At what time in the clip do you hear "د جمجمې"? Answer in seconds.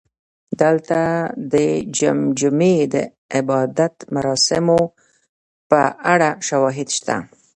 1.53-2.75